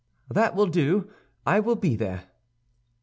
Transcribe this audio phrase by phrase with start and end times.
[0.31, 1.11] "That will do;
[1.45, 2.23] I will be there."